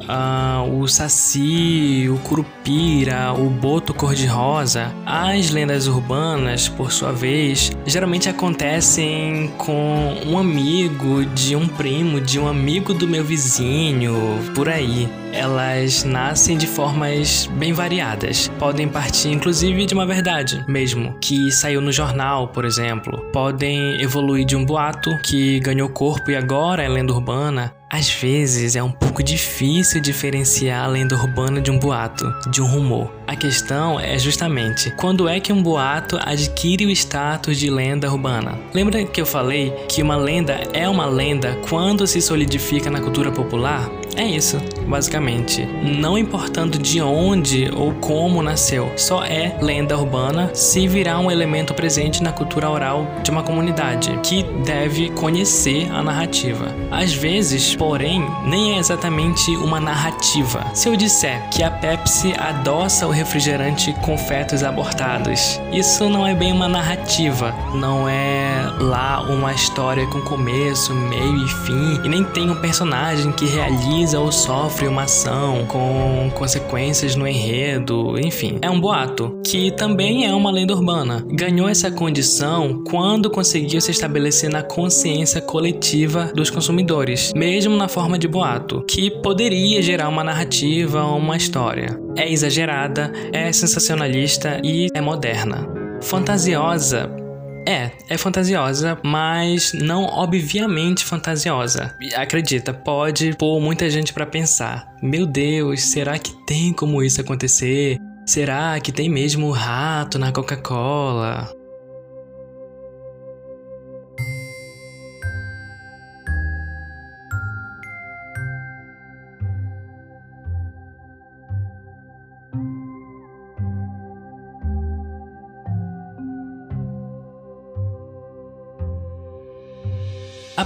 o 0.70 0.86
Saci, 0.86 2.08
o 2.10 2.18
Curupira, 2.18 3.32
o 3.32 3.48
Boto 3.48 3.94
Cor-de-Rosa, 3.94 4.92
as 5.06 5.50
lendas 5.50 5.86
urbanas, 5.86 6.68
por 6.68 6.92
sua 6.92 7.12
vez, 7.12 7.72
geralmente 7.86 8.28
acontecem 8.28 9.50
com 9.56 10.14
um 10.26 10.38
amigo 10.38 11.24
de 11.26 11.56
um 11.56 11.66
primo, 11.66 12.20
de 12.20 12.38
um 12.38 12.46
amigo 12.46 12.92
do 12.92 13.08
meu 13.08 13.24
vizinho, 13.24 14.14
por 14.54 14.68
aí 14.68 15.08
elas 15.32 16.04
nascem 16.04 16.58
de 16.58 16.66
formas 16.66 17.48
bem 17.54 17.72
variadas. 17.72 18.48
Podem 18.58 18.86
partir, 18.86 19.30
inclusive, 19.30 19.86
de 19.86 19.94
uma 19.94 20.06
verdade 20.06 20.62
mesmo, 20.68 21.16
que 21.20 21.50
saiu 21.50 21.80
no 21.80 21.90
jornal, 21.90 22.41
por 22.48 22.64
exemplo. 22.64 23.18
Podem 23.32 24.00
evoluir 24.00 24.44
de 24.44 24.56
um 24.56 24.64
boato 24.64 25.10
que 25.24 25.60
ganhou 25.60 25.88
corpo 25.88 26.30
e 26.30 26.36
agora 26.36 26.82
é 26.82 26.88
lenda 26.88 27.12
urbana, 27.12 27.74
às 27.92 28.08
vezes 28.08 28.74
é 28.74 28.82
um 28.82 28.90
pouco 28.90 29.22
difícil 29.22 30.00
diferenciar 30.00 30.84
a 30.84 30.86
lenda 30.86 31.14
urbana 31.14 31.60
de 31.60 31.70
um 31.70 31.78
boato, 31.78 32.24
de 32.50 32.62
um 32.62 32.66
rumor. 32.66 33.12
A 33.26 33.36
questão 33.36 34.00
é 34.00 34.18
justamente 34.18 34.90
quando 34.96 35.28
é 35.28 35.38
que 35.38 35.52
um 35.52 35.62
boato 35.62 36.18
adquire 36.22 36.86
o 36.86 36.90
status 36.90 37.58
de 37.58 37.68
lenda 37.68 38.10
urbana. 38.10 38.58
Lembra 38.72 39.04
que 39.04 39.20
eu 39.20 39.26
falei 39.26 39.70
que 39.88 40.02
uma 40.02 40.16
lenda 40.16 40.58
é 40.72 40.88
uma 40.88 41.04
lenda 41.04 41.58
quando 41.68 42.06
se 42.06 42.22
solidifica 42.22 42.90
na 42.90 43.00
cultura 43.00 43.30
popular? 43.30 43.90
É 44.16 44.24
isso, 44.24 44.60
basicamente. 44.86 45.66
Não 45.82 46.18
importando 46.18 46.78
de 46.78 47.00
onde 47.00 47.70
ou 47.74 47.92
como 47.94 48.42
nasceu, 48.42 48.92
só 48.96 49.24
é 49.24 49.56
lenda 49.60 49.96
urbana 49.96 50.50
se 50.54 50.86
virar 50.86 51.18
um 51.18 51.30
elemento 51.30 51.72
presente 51.72 52.22
na 52.22 52.32
cultura 52.32 52.68
oral 52.68 53.06
de 53.22 53.30
uma 53.30 53.42
comunidade 53.42 54.18
que 54.22 54.42
deve 54.64 55.10
conhecer 55.10 55.90
a 55.90 56.02
narrativa. 56.02 56.74
Às 56.90 57.14
vezes, 57.14 57.74
porém, 57.74 58.26
nem 58.44 58.74
é 58.74 58.78
exatamente 58.78 59.50
uma 59.56 59.80
narrativa. 59.80 60.66
Se 60.74 60.88
eu 60.88 60.96
disser 60.96 61.48
que 61.50 61.62
a 61.62 61.70
Pepsi 61.70 62.34
adoça 62.38 63.06
o 63.06 63.10
refrigerante 63.10 63.94
com 64.02 64.18
fetos 64.18 64.62
abortados, 64.62 65.60
isso 65.72 66.08
não 66.08 66.26
é 66.26 66.34
bem 66.34 66.52
uma 66.52 66.68
narrativa, 66.68 67.54
não 67.74 68.08
é 68.08 68.70
lá 68.78 69.22
uma 69.22 69.52
história 69.52 70.06
com 70.06 70.20
começo, 70.20 70.94
meio 70.94 71.44
e 71.44 71.48
fim, 71.48 72.00
e 72.04 72.08
nem 72.08 72.24
tem 72.24 72.50
um 72.50 72.56
personagem 72.56 73.32
que 73.32 73.46
realiza 73.46 74.01
ou 74.14 74.30
sofre 74.30 74.86
uma 74.86 75.04
ação 75.04 75.64
com 75.66 76.30
consequências 76.34 77.16
no 77.16 77.26
enredo, 77.26 78.18
enfim. 78.18 78.58
É 78.60 78.70
um 78.70 78.80
boato, 78.80 79.40
que 79.46 79.70
também 79.70 80.26
é 80.26 80.34
uma 80.34 80.50
lenda 80.50 80.74
urbana. 80.74 81.24
Ganhou 81.30 81.68
essa 81.68 81.90
condição 81.90 82.82
quando 82.84 83.30
conseguiu 83.30 83.80
se 83.80 83.90
estabelecer 83.90 84.50
na 84.50 84.62
consciência 84.62 85.40
coletiva 85.40 86.30
dos 86.34 86.50
consumidores, 86.50 87.32
mesmo 87.34 87.72
mesmo 87.72 87.76
na 87.76 87.88
forma 87.88 88.18
de 88.18 88.26
boato, 88.26 88.82
que 88.88 89.10
poderia 89.22 89.80
gerar 89.82 90.08
uma 90.08 90.24
narrativa 90.24 91.04
ou 91.04 91.18
uma 91.18 91.36
história. 91.36 91.98
É 92.16 92.30
exagerada, 92.30 93.12
é 93.32 93.52
sensacionalista 93.52 94.60
e 94.62 94.88
é 94.94 95.00
moderna. 95.00 95.68
Fantasiosa 96.00 97.21
é, 97.66 97.90
é 98.08 98.18
fantasiosa, 98.18 98.98
mas 99.02 99.72
não 99.72 100.04
obviamente 100.04 101.04
fantasiosa. 101.04 101.96
Acredita, 102.16 102.72
pode 102.72 103.36
pôr 103.36 103.60
muita 103.60 103.88
gente 103.90 104.12
para 104.12 104.26
pensar. 104.26 104.86
Meu 105.02 105.26
Deus, 105.26 105.82
será 105.82 106.18
que 106.18 106.32
tem 106.46 106.72
como 106.72 107.02
isso 107.02 107.20
acontecer? 107.20 107.98
Será 108.26 108.78
que 108.80 108.92
tem 108.92 109.08
mesmo 109.08 109.50
rato 109.50 110.18
na 110.18 110.32
Coca-Cola? 110.32 111.61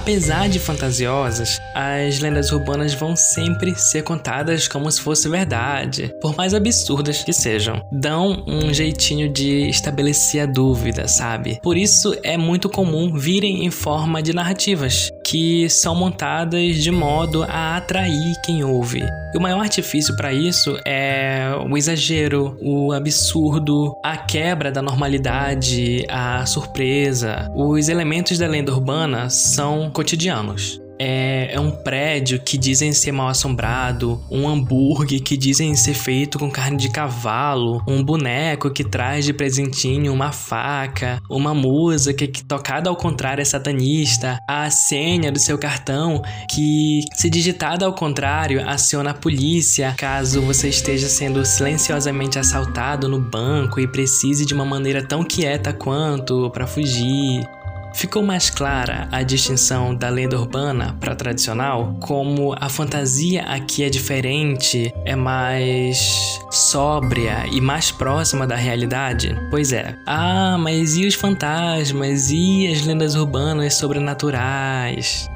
Apesar 0.07 0.47
de 0.47 0.57
fantasiosas, 0.57 1.59
as 1.75 2.19
lendas 2.19 2.53
urbanas 2.53 2.93
vão 2.93 3.13
sempre 3.13 3.77
ser 3.77 4.03
contadas 4.03 4.65
como 4.65 4.89
se 4.89 5.01
fosse 5.01 5.27
verdade, 5.27 6.15
por 6.21 6.33
mais 6.33 6.53
absurdas 6.53 7.25
que 7.25 7.33
sejam. 7.33 7.81
Dão 7.91 8.41
um 8.47 8.73
jeitinho 8.73 9.27
de 9.27 9.67
estabelecer 9.67 10.43
a 10.43 10.45
dúvida, 10.45 11.09
sabe? 11.09 11.59
Por 11.61 11.75
isso 11.75 12.15
é 12.23 12.37
muito 12.37 12.69
comum 12.69 13.19
virem 13.19 13.65
em 13.65 13.69
forma 13.69 14.23
de 14.23 14.31
narrativas, 14.31 15.09
que 15.27 15.69
são 15.69 15.93
montadas 15.93 16.77
de 16.77 16.89
modo 16.89 17.43
a 17.43 17.75
atrair 17.75 18.33
quem 18.45 18.63
ouve. 18.63 19.03
E 19.33 19.37
o 19.37 19.41
maior 19.41 19.59
artifício 19.59 20.15
para 20.15 20.31
isso 20.31 20.79
é 20.85 21.49
o 21.69 21.77
exagero, 21.77 22.57
o 22.61 22.93
absurdo, 22.93 23.93
a 24.03 24.15
quebra 24.15 24.71
da 24.71 24.81
normalidade, 24.81 26.05
a 26.09 26.45
surpresa. 26.45 27.51
Os 27.53 27.89
elementos 27.89 28.37
da 28.37 28.47
lenda 28.47 28.71
urbana 28.71 29.29
são 29.29 29.91
cotidianos. 29.91 30.79
É, 30.99 31.53
é, 31.53 31.59
um 31.59 31.71
prédio 31.71 32.39
que 32.39 32.57
dizem 32.57 32.91
ser 32.91 33.11
mal 33.11 33.27
assombrado, 33.27 34.21
um 34.31 34.47
hambúrguer 34.47 35.21
que 35.21 35.37
dizem 35.37 35.75
ser 35.75 35.93
feito 35.93 36.39
com 36.39 36.49
carne 36.49 36.77
de 36.77 36.89
cavalo, 36.89 37.83
um 37.87 38.03
boneco 38.03 38.71
que 38.71 38.83
traz 38.83 39.25
de 39.25 39.33
presentinho 39.33 40.13
uma 40.13 40.31
faca, 40.31 41.21
uma 41.29 41.53
música 41.53 42.25
que 42.25 42.43
tocada 42.43 42.89
ao 42.89 42.95
contrário 42.95 43.41
é 43.41 43.45
satanista, 43.45 44.39
a 44.47 44.69
senha 44.69 45.31
do 45.31 45.39
seu 45.39 45.57
cartão 45.57 46.21
que, 46.49 47.01
se 47.13 47.29
digitada 47.29 47.85
ao 47.85 47.93
contrário, 47.93 48.67
aciona 48.67 49.11
a 49.11 49.13
polícia 49.13 49.93
caso 49.97 50.41
você 50.41 50.69
esteja 50.69 51.07
sendo 51.07 51.45
silenciosamente 51.45 52.39
assaltado 52.39 53.07
no 53.07 53.19
banco 53.19 53.79
e 53.79 53.87
precise 53.87 54.45
de 54.45 54.53
uma 54.53 54.65
maneira 54.65 55.03
tão 55.03 55.23
quieta 55.23 55.73
quanto 55.73 56.49
para 56.51 56.65
fugir. 56.65 57.56
Ficou 57.97 58.21
mais 58.21 58.51
clara 58.51 59.09
a 59.11 59.23
distinção 59.23 59.95
da 59.95 60.07
lenda 60.07 60.39
urbana 60.39 60.95
para 60.99 61.15
tradicional, 61.15 61.97
como 61.99 62.55
a 62.61 62.69
fantasia 62.69 63.41
aqui 63.41 63.83
é 63.83 63.89
diferente, 63.89 64.93
é 65.03 65.15
mais 65.15 66.39
sóbria 66.51 67.47
e 67.51 67.59
mais 67.59 67.89
próxima 67.89 68.45
da 68.45 68.55
realidade? 68.55 69.35
Pois 69.49 69.73
é. 69.73 69.97
Ah, 70.05 70.59
mas 70.59 70.95
e 70.95 71.07
os 71.07 71.15
fantasmas 71.15 72.29
e 72.29 72.67
as 72.67 72.85
lendas 72.85 73.15
urbanas 73.15 73.73
sobrenaturais? 73.73 75.27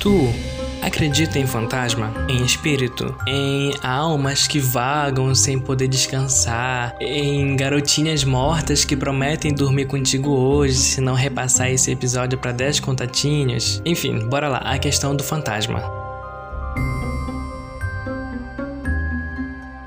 Tu 0.00 0.51
Acredita 0.82 1.38
em 1.38 1.46
fantasma, 1.46 2.12
em 2.28 2.44
espírito, 2.44 3.14
em 3.26 3.72
almas 3.82 4.48
que 4.48 4.58
vagam 4.58 5.32
sem 5.34 5.58
poder 5.58 5.86
descansar, 5.86 6.94
em 7.00 7.56
garotinhas 7.56 8.24
mortas 8.24 8.84
que 8.84 8.96
prometem 8.96 9.54
dormir 9.54 9.86
contigo 9.86 10.30
hoje 10.30 10.74
se 10.74 11.00
não 11.00 11.14
repassar 11.14 11.70
esse 11.70 11.90
episódio 11.90 12.36
para 12.36 12.50
10 12.50 12.80
contatinhos. 12.80 13.80
Enfim, 13.84 14.28
bora 14.28 14.48
lá, 14.48 14.58
a 14.58 14.78
questão 14.78 15.14
do 15.14 15.22
fantasma. 15.22 16.11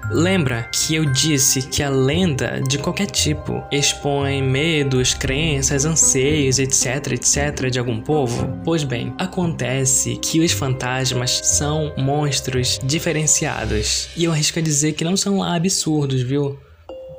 Lembra 0.10 0.70
que 0.72 0.96
eu 0.96 1.06
disse 1.06 1.63
que 1.63 1.82
a 1.82 1.89
lenda 1.89 2.62
de 2.62 2.78
qualquer 2.78 3.08
tipo 3.08 3.63
expõe 3.72 4.41
medos, 4.41 5.13
crenças, 5.13 5.86
anseios, 5.86 6.60
etc, 6.60 7.13
etc 7.13 7.70
de 7.70 7.80
algum 7.80 8.00
povo? 8.00 8.48
Pois 8.63 8.84
bem, 8.84 9.13
acontece 9.18 10.18
que 10.18 10.39
os 10.39 10.52
fantasmas 10.52 11.41
são 11.44 11.94
monstros 11.98 12.80
diferenciados. 12.84 14.10
E 14.15 14.24
eu 14.24 14.32
arrisco 14.32 14.60
a 14.60 14.62
dizer 14.62 14.94
que 14.94 15.04
não 15.04 15.18
são 15.18 15.41
absurdos, 15.44 16.22
viu? 16.22 16.58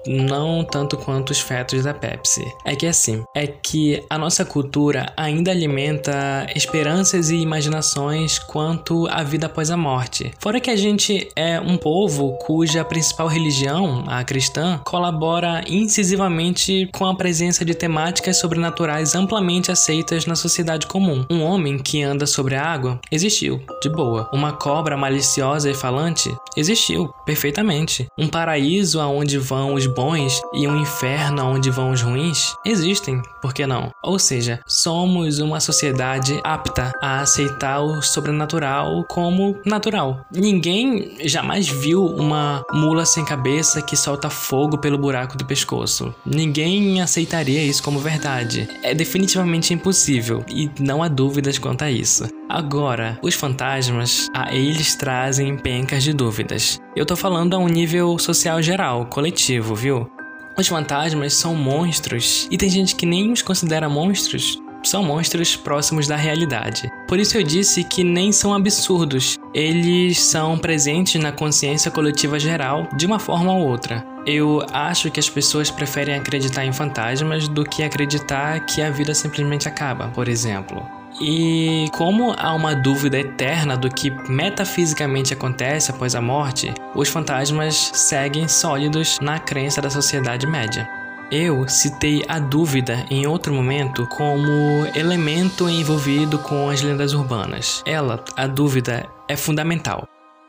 Não 0.06 0.64
tanto 0.64 0.96
quanto 0.96 1.30
os 1.30 1.40
fetos 1.40 1.84
da 1.84 1.94
Pepsi. 1.94 2.44
É 2.64 2.74
que 2.74 2.86
assim, 2.86 3.24
é 3.34 3.46
que 3.46 4.02
a 4.08 4.18
nossa 4.18 4.44
cultura 4.44 5.12
ainda 5.16 5.50
alimenta 5.50 6.46
esperanças 6.54 7.30
e 7.30 7.36
imaginações 7.36 8.38
quanto 8.38 9.06
à 9.08 9.22
vida 9.22 9.46
após 9.46 9.70
a 9.70 9.76
morte. 9.76 10.32
Fora 10.38 10.60
que 10.60 10.70
a 10.70 10.76
gente 10.76 11.28
é 11.34 11.60
um 11.60 11.76
povo 11.76 12.36
cuja 12.38 12.84
principal 12.84 13.28
religião, 13.28 14.04
a 14.06 14.22
cristã, 14.24 14.80
colabora 14.84 15.64
incisivamente 15.68 16.88
com 16.92 17.06
a 17.06 17.14
presença 17.14 17.64
de 17.64 17.74
temáticas 17.74 18.38
sobrenaturais 18.38 19.14
amplamente 19.14 19.70
aceitas 19.70 20.26
na 20.26 20.34
sociedade 20.34 20.86
comum. 20.86 21.24
Um 21.30 21.42
homem 21.42 21.78
que 21.78 22.02
anda 22.02 22.26
sobre 22.26 22.54
a 22.54 22.64
água 22.64 23.00
existiu, 23.10 23.60
de 23.82 23.88
boa. 23.88 24.28
Uma 24.32 24.52
cobra 24.52 24.96
maliciosa 24.96 25.70
e 25.70 25.74
falante 25.74 26.34
existiu, 26.56 27.08
perfeitamente. 27.24 28.06
Um 28.18 28.28
paraíso 28.28 29.00
aonde 29.00 29.38
vão 29.38 29.74
os 29.74 29.86
bons 29.96 30.42
e 30.52 30.68
um 30.68 30.76
inferno 30.76 31.42
onde 31.46 31.70
vão 31.70 31.90
os 31.90 32.02
ruins 32.02 32.54
existem, 32.66 33.22
por 33.40 33.54
que 33.54 33.66
não? 33.66 33.90
Ou 34.04 34.18
seja, 34.18 34.60
somos 34.66 35.38
uma 35.38 35.58
sociedade 35.58 36.38
apta 36.44 36.92
a 37.02 37.20
aceitar 37.20 37.80
o 37.80 38.02
sobrenatural 38.02 39.04
como 39.08 39.56
natural. 39.64 40.20
Ninguém 40.30 41.16
jamais 41.24 41.66
viu 41.66 42.04
uma 42.04 42.62
mula 42.70 43.06
sem 43.06 43.24
cabeça 43.24 43.80
que 43.80 43.96
solta 43.96 44.28
fogo 44.28 44.76
pelo 44.76 44.98
buraco 44.98 45.38
do 45.38 45.46
pescoço. 45.46 46.14
Ninguém 46.26 47.00
aceitaria 47.00 47.62
isso 47.62 47.82
como 47.82 47.98
verdade. 47.98 48.68
É 48.82 48.94
definitivamente 48.94 49.72
impossível 49.72 50.44
e 50.48 50.70
não 50.78 51.02
há 51.02 51.08
dúvidas 51.08 51.58
quanto 51.58 51.82
a 51.82 51.90
isso. 51.90 52.28
Agora, 52.48 53.18
os 53.22 53.34
fantasmas, 53.34 54.28
a 54.32 54.54
eles 54.54 54.94
trazem 54.94 55.56
pencas 55.56 56.04
de 56.04 56.12
dúvidas. 56.12 56.80
Eu 56.94 57.04
tô 57.04 57.16
falando 57.16 57.54
a 57.54 57.58
um 57.58 57.66
nível 57.66 58.16
social 58.18 58.62
geral, 58.62 59.06
coletivo, 59.06 59.74
viu? 59.74 60.08
Os 60.56 60.68
fantasmas 60.68 61.34
são 61.34 61.54
monstros 61.54 62.46
e 62.50 62.56
tem 62.56 62.70
gente 62.70 62.94
que 62.94 63.04
nem 63.04 63.32
os 63.32 63.42
considera 63.42 63.88
monstros. 63.88 64.62
São 64.82 65.02
monstros 65.02 65.56
próximos 65.56 66.06
da 66.06 66.14
realidade. 66.14 66.88
Por 67.08 67.18
isso 67.18 67.36
eu 67.36 67.42
disse 67.42 67.82
que 67.82 68.04
nem 68.04 68.30
são 68.30 68.54
absurdos, 68.54 69.36
eles 69.52 70.20
são 70.20 70.56
presentes 70.56 71.20
na 71.20 71.32
consciência 71.32 71.90
coletiva 71.90 72.38
geral 72.38 72.88
de 72.96 73.04
uma 73.04 73.18
forma 73.18 73.52
ou 73.52 73.66
outra. 73.66 74.06
Eu 74.24 74.64
acho 74.72 75.10
que 75.10 75.18
as 75.18 75.28
pessoas 75.28 75.70
preferem 75.70 76.14
acreditar 76.14 76.64
em 76.64 76.72
fantasmas 76.72 77.48
do 77.48 77.64
que 77.64 77.82
acreditar 77.82 78.60
que 78.60 78.80
a 78.80 78.90
vida 78.90 79.14
simplesmente 79.14 79.66
acaba, 79.66 80.08
por 80.08 80.28
exemplo. 80.28 80.95
E 81.20 81.86
como 81.92 82.34
há 82.36 82.52
uma 82.54 82.74
dúvida 82.74 83.18
eterna 83.18 83.76
do 83.76 83.88
que 83.88 84.10
metafisicamente 84.28 85.32
acontece 85.32 85.90
após 85.90 86.14
a 86.14 86.20
morte, 86.20 86.72
os 86.94 87.08
fantasmas 87.08 87.90
seguem 87.94 88.46
sólidos 88.48 89.18
na 89.20 89.38
crença 89.38 89.80
da 89.80 89.88
sociedade 89.88 90.46
média. 90.46 90.88
Eu 91.30 91.66
citei 91.68 92.22
a 92.28 92.38
dúvida 92.38 93.04
em 93.10 93.26
outro 93.26 93.52
momento 93.52 94.06
como 94.06 94.86
elemento 94.94 95.68
envolvido 95.68 96.38
com 96.38 96.68
as 96.68 96.82
lendas 96.82 97.14
urbanas. 97.14 97.82
Ela, 97.84 98.22
a 98.36 98.46
dúvida, 98.46 99.08
é 99.28 99.36
fundamental. 99.36 100.06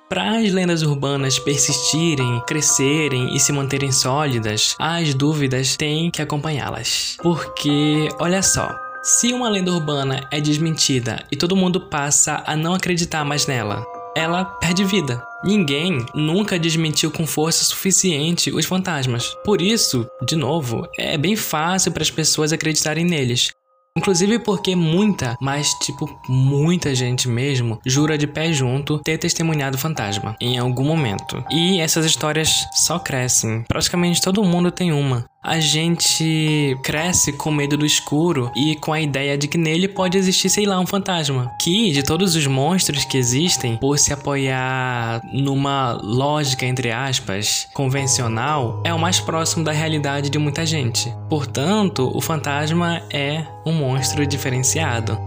Para 0.07 0.37
as 0.37 0.53
lendas 0.53 0.83
urbanas 0.83 1.39
persistirem, 1.39 2.41
crescerem 2.47 3.35
e 3.35 3.39
se 3.39 3.51
manterem 3.51 3.91
sólidas, 3.91 4.75
as 4.79 5.13
dúvidas 5.13 5.75
têm 5.75 6.11
que 6.11 6.21
acompanhá-las. 6.21 7.17
Porque, 7.21 8.07
olha 8.19 8.41
só, 8.41 8.73
se 9.07 9.31
uma 9.31 9.47
lenda 9.47 9.71
urbana 9.71 10.27
é 10.29 10.41
desmentida 10.41 11.23
e 11.31 11.37
todo 11.37 11.55
mundo 11.55 11.79
passa 11.79 12.43
a 12.45 12.57
não 12.57 12.73
acreditar 12.73 13.23
mais 13.23 13.47
nela, 13.47 13.85
ela 14.13 14.43
perde 14.43 14.83
vida. 14.83 15.23
Ninguém 15.45 16.05
nunca 16.13 16.59
desmentiu 16.59 17.09
com 17.09 17.25
força 17.25 17.63
suficiente 17.63 18.51
os 18.51 18.65
fantasmas. 18.65 19.33
Por 19.45 19.61
isso, 19.61 20.05
de 20.25 20.35
novo, 20.35 20.85
é 20.99 21.17
bem 21.17 21.37
fácil 21.37 21.93
para 21.93 22.03
as 22.03 22.11
pessoas 22.11 22.51
acreditarem 22.51 23.05
neles. 23.05 23.51
Inclusive 23.97 24.39
porque 24.39 24.75
muita, 24.75 25.37
mas 25.41 25.69
tipo 25.79 26.19
muita 26.27 26.93
gente 26.93 27.29
mesmo, 27.29 27.79
jura 27.85 28.17
de 28.17 28.27
pé 28.27 28.51
junto 28.51 28.99
ter 28.99 29.17
testemunhado 29.17 29.77
fantasma 29.77 30.35
em 30.39 30.57
algum 30.57 30.83
momento. 30.83 31.43
E 31.49 31.79
essas 31.79 32.05
histórias 32.05 32.67
só 32.73 32.99
crescem. 32.99 33.63
Praticamente 33.69 34.21
todo 34.21 34.43
mundo 34.43 34.69
tem 34.69 34.91
uma 34.91 35.25
a 35.47 35.61
gente 35.61 36.77
cresce 36.83 37.31
com 37.31 37.49
medo 37.49 37.77
do 37.77 37.85
escuro 37.85 38.51
e 38.53 38.75
com 38.75 38.91
a 38.91 38.99
ideia 38.99 39.37
de 39.37 39.47
que 39.47 39.57
nele 39.57 39.87
pode 39.87 40.17
existir, 40.17 40.49
sei 40.49 40.65
lá, 40.65 40.77
um 40.77 40.85
fantasma. 40.85 41.55
Que, 41.61 41.91
de 41.91 42.03
todos 42.03 42.35
os 42.35 42.45
monstros 42.45 43.05
que 43.05 43.17
existem, 43.17 43.77
por 43.77 43.97
se 43.97 44.11
apoiar 44.11 45.21
numa 45.31 45.93
lógica, 46.03 46.65
entre 46.65 46.91
aspas, 46.91 47.65
convencional, 47.73 48.83
é 48.85 48.93
o 48.93 48.99
mais 48.99 49.21
próximo 49.21 49.63
da 49.63 49.71
realidade 49.71 50.29
de 50.29 50.37
muita 50.37 50.65
gente. 50.65 51.13
Portanto, 51.29 52.11
o 52.13 52.19
fantasma 52.19 53.01
é 53.09 53.45
um 53.65 53.71
monstro 53.71 54.27
diferenciado. 54.27 55.26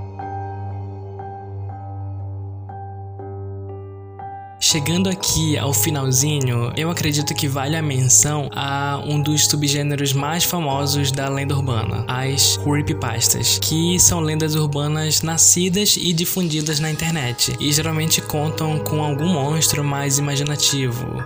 Chegando 4.70 5.08
aqui 5.08 5.58
ao 5.58 5.74
finalzinho, 5.74 6.72
eu 6.76 6.92
acredito 6.92 7.34
que 7.34 7.48
vale 7.48 7.74
a 7.74 7.82
menção 7.82 8.48
a 8.54 9.02
um 9.04 9.20
dos 9.20 9.46
subgêneros 9.46 10.12
mais 10.12 10.44
famosos 10.44 11.10
da 11.10 11.28
lenda 11.28 11.56
urbana, 11.56 12.04
as 12.06 12.56
creepypastas, 12.56 13.58
que 13.58 13.98
são 13.98 14.20
lendas 14.20 14.54
urbanas 14.54 15.22
nascidas 15.22 15.96
e 15.96 16.12
difundidas 16.12 16.78
na 16.78 16.88
internet 16.88 17.52
e 17.58 17.72
geralmente 17.72 18.22
contam 18.22 18.78
com 18.78 19.02
algum 19.02 19.26
monstro 19.26 19.82
mais 19.82 20.18
imaginativo, 20.18 21.20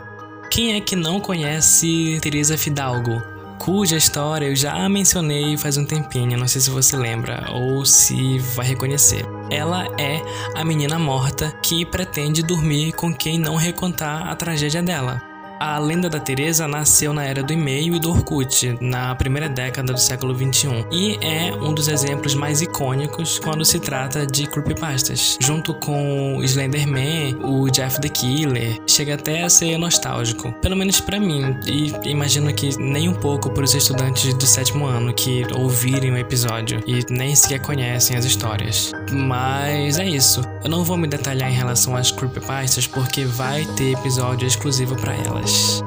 Quem 0.51 0.77
é 0.77 0.81
que 0.81 0.97
não 0.97 1.21
conhece 1.21 2.19
Teresa 2.23 2.57
Fidalgo? 2.57 3.21
Cuja 3.59 3.99
história 3.99 4.47
eu 4.47 4.57
já 4.57 4.89
mencionei 4.89 5.59
faz 5.59 5.77
um 5.77 5.85
tempinho, 5.85 6.39
não 6.39 6.49
sei 6.49 6.63
se 6.63 6.71
você 6.71 6.97
lembra 6.97 7.47
ou 7.53 7.85
se 7.85 8.39
vai 8.39 8.67
reconhecer. 8.67 9.23
Ela 9.51 9.87
é 9.99 10.23
a 10.55 10.65
menina 10.65 10.99
morta 10.99 11.51
que 11.63 11.85
pretende 11.85 12.43
dormir 12.43 12.93
com 12.93 13.15
quem 13.15 13.39
não 13.39 13.57
recontar 13.57 14.29
a 14.29 14.35
tragédia 14.35 14.83
dela. 14.83 15.34
A 15.67 15.79
lenda 15.79 16.11
da 16.11 16.21
Teresa 16.21 16.69
nasceu 16.69 17.15
na 17.15 17.25
era 17.25 17.43
do 17.43 17.51
e-mail 17.51 17.97
e 17.97 17.99
do 17.99 18.11
Orkut, 18.11 18.77
na 18.83 19.15
primeira 19.15 19.49
década 19.49 19.95
do 19.95 19.99
século 19.99 20.35
21, 20.35 20.85
e 20.93 21.19
é 21.23 21.55
um 21.55 21.73
dos 21.73 21.89
exemplos 21.89 22.35
mais 22.35 22.61
icônicos 22.61 23.39
quando 23.39 23.65
se 23.65 23.81
trata 23.81 24.27
de 24.27 24.47
creepypastas. 24.47 25.39
Junto 25.41 25.73
com 25.73 26.37
o 26.37 26.45
Slenderman, 26.45 27.39
o 27.43 27.71
Jeff 27.71 27.99
the 27.99 28.11
Killer, 28.11 28.79
chega 28.87 29.15
até 29.15 29.43
a 29.43 29.49
ser 29.49 29.79
nostálgico, 29.79 30.53
pelo 30.61 30.77
menos 30.77 31.01
para 31.01 31.19
mim, 31.19 31.57
e 31.67 31.91
imagino 32.11 32.53
que 32.53 32.79
nem 32.79 33.09
um 33.09 33.15
pouco 33.15 33.49
para 33.49 33.65
os 33.65 33.73
estudantes 33.73 34.35
do 34.35 34.45
sétimo 34.45 34.85
ano 34.85 35.15
que 35.15 35.47
ouvirem 35.57 36.13
o 36.13 36.19
episódio 36.19 36.85
e 36.87 37.07
nem 37.09 37.35
sequer 37.35 37.61
conhecem 37.61 38.19
as 38.19 38.27
histórias. 38.27 38.93
Mas 39.11 39.99
é 39.99 40.07
isso. 40.07 40.43
Eu 40.65 40.71
não 40.71 40.83
vou 40.83 40.97
me 40.97 41.07
detalhar 41.07 41.51
em 41.51 41.55
relação 41.55 41.95
às 41.95 42.11
creepypastas 42.11 42.87
porque 42.87 43.27
vai 43.27 43.67
ter 43.77 43.93
episódio 43.93 44.49
exclusivo 44.49 44.97
para 44.97 45.15
elas. 45.15 45.83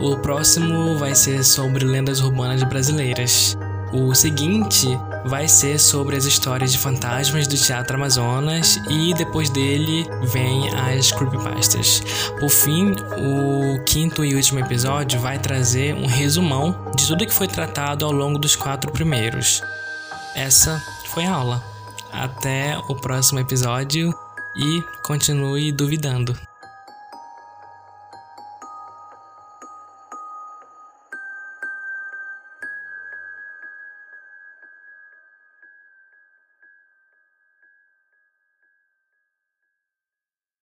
O 0.00 0.16
próximo 0.18 0.96
vai 0.96 1.16
ser 1.16 1.42
sobre 1.42 1.84
lendas 1.84 2.20
urbanas 2.20 2.62
brasileiras. 2.62 3.58
O 3.92 4.14
seguinte 4.14 4.86
vai 5.24 5.48
ser 5.48 5.80
sobre 5.80 6.16
as 6.16 6.24
histórias 6.24 6.70
de 6.70 6.78
fantasmas 6.78 7.48
do 7.48 7.56
Teatro 7.56 7.96
Amazonas 7.96 8.80
e 8.88 9.12
depois 9.14 9.50
dele 9.50 10.06
vem 10.32 10.68
as 10.76 11.10
creepypastas. 11.10 12.04
Por 12.38 12.50
fim, 12.50 12.92
o 12.92 13.82
quinto 13.84 14.24
e 14.24 14.36
último 14.36 14.60
episódio 14.60 15.18
vai 15.18 15.40
trazer 15.40 15.92
um 15.92 16.06
resumão 16.06 16.92
de 16.96 17.08
tudo 17.08 17.26
que 17.26 17.34
foi 17.34 17.48
tratado 17.48 18.04
ao 18.04 18.12
longo 18.12 18.38
dos 18.38 18.54
quatro 18.54 18.92
primeiros. 18.92 19.60
Essa 20.36 20.80
foi 21.06 21.26
a 21.26 21.32
aula. 21.32 21.71
Até 22.12 22.78
o 22.88 22.94
próximo 22.94 23.40
episódio 23.40 24.14
e 24.54 24.82
continue 25.02 25.72
duvidando. 25.72 26.36